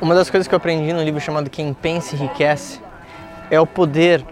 [0.00, 2.80] Uma das coisas que eu aprendi no livro chamado Quem Pensa Enriquece
[3.50, 4.24] é o poder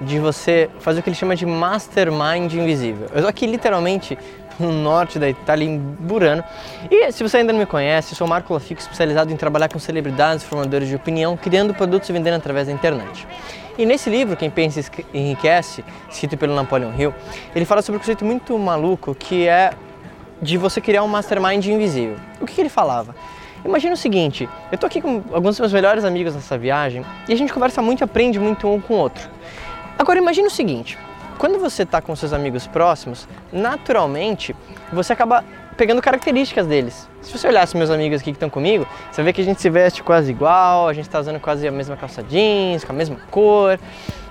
[0.00, 3.06] de você fazer o que ele chama de mastermind invisível.
[3.10, 4.18] Eu estou aqui literalmente
[4.58, 6.42] no norte da Itália, em Burano.
[6.90, 9.78] E se você ainda não me conhece, eu sou Marco Lafico, especializado em trabalhar com
[9.78, 13.26] celebridades, formadores de opinião, criando produtos e vendendo através da internet.
[13.78, 14.80] E nesse livro, Quem Pensa
[15.14, 17.14] Enriquece, escrito pelo Napoleon Hill,
[17.54, 19.72] ele fala sobre um conceito muito maluco que é
[20.40, 22.16] de você criar um mastermind invisível.
[22.40, 23.14] O que, que ele falava?
[23.64, 27.32] Imagina o seguinte, eu estou aqui com alguns dos meus melhores amigos nessa viagem e
[27.32, 29.28] a gente conversa muito e aprende muito um com o outro.
[29.96, 30.98] Agora imagina o seguinte,
[31.38, 34.54] quando você está com seus amigos próximos, naturalmente
[34.92, 35.44] você acaba
[35.76, 37.08] pegando características deles.
[37.20, 39.70] Se você olhasse meus amigos aqui que estão comigo, você vê que a gente se
[39.70, 43.16] veste quase igual, a gente está usando quase a mesma calça jeans, com a mesma
[43.30, 43.78] cor.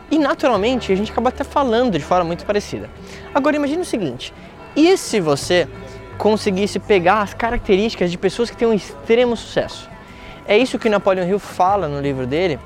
[0.10, 2.90] E naturalmente a gente acaba até falando de forma muito parecida.
[3.34, 4.34] Agora imagine o seguinte:
[4.76, 5.68] e se você
[6.22, 9.90] conseguisse pegar as características de pessoas que têm um extremo sucesso?
[10.48, 12.60] É isso que Napoleon Hill fala no livro dele,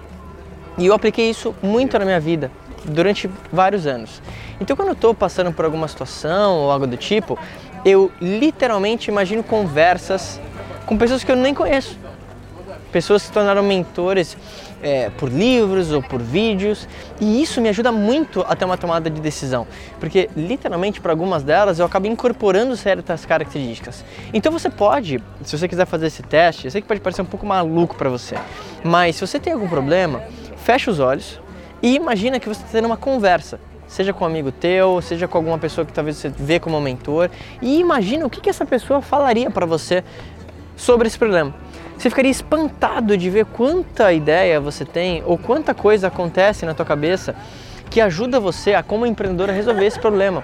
[0.78, 2.52] e eu apliquei isso muito na minha vida
[2.84, 4.22] durante vários anos.
[4.60, 7.40] Então, quando eu estou passando por alguma situação ou algo do tipo,
[7.86, 10.38] eu literalmente imagino conversas
[10.86, 11.98] com pessoas que eu nem conheço.
[12.96, 14.38] Pessoas se tornaram mentores
[14.82, 16.88] é, por livros ou por vídeos,
[17.20, 19.68] e isso me ajuda muito a ter uma tomada de decisão,
[20.00, 24.06] porque literalmente para algumas delas eu acabo incorporando certas características.
[24.34, 27.26] Então você pode, se você quiser fazer esse teste, eu sei que pode parecer um
[27.26, 28.38] pouco maluco para você,
[28.82, 30.24] mas se você tem algum problema,
[30.56, 31.38] fecha os olhos,
[31.84, 35.38] e imagina que você está tendo uma conversa, seja com um amigo teu, seja com
[35.38, 37.30] alguma pessoa que talvez você vê como mentor,
[37.62, 40.02] e imagina o que, que essa pessoa falaria para você
[40.78, 41.54] sobre esse problema.
[41.98, 46.86] Você ficaria espantado de ver quanta ideia você tem ou quanta coisa acontece na tua
[46.86, 47.36] cabeça
[47.90, 50.44] que ajuda você a como empreendedor a resolver esse problema.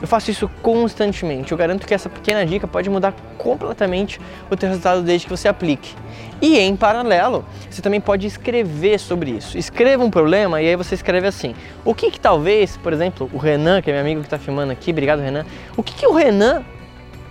[0.00, 1.50] Eu faço isso constantemente.
[1.50, 5.48] Eu garanto que essa pequena dica pode mudar completamente o teu resultado desde que você
[5.48, 5.94] aplique.
[6.40, 9.58] E em paralelo, você também pode escrever sobre isso.
[9.58, 11.54] Escreva um problema e aí você escreve assim:
[11.84, 14.72] o que, que talvez, por exemplo, o Renan, que é meu amigo que está filmando
[14.72, 15.44] aqui, obrigado Renan,
[15.76, 16.64] o que, que o Renan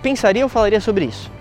[0.01, 1.36] pensaria ou falaria sobre isso?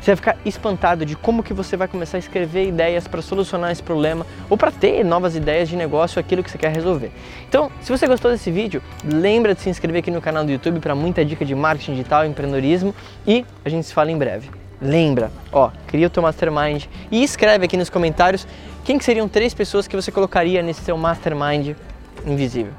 [0.00, 3.70] Você vai ficar espantado de como que você vai começar a escrever ideias para solucionar
[3.70, 7.12] esse problema ou para ter novas ideias de negócio, aquilo que você quer resolver.
[7.46, 10.80] Então, se você gostou desse vídeo, lembra de se inscrever aqui no canal do YouTube
[10.80, 12.94] para muita dica de marketing digital, empreendedorismo
[13.26, 14.48] e a gente se fala em breve.
[14.80, 18.46] Lembra, ó, cria o teu mastermind e escreve aqui nos comentários
[18.82, 21.76] quem que seriam três pessoas que você colocaria nesse seu mastermind
[22.26, 22.72] invisível.